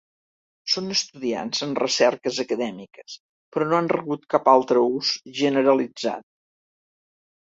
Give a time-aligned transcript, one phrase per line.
[0.75, 3.17] Són estudiats en recerques acadèmiques,
[3.57, 6.27] però no han rebut cap altre ús generalitzat.